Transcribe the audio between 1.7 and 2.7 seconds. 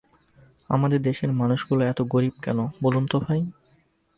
এত গরিব কেন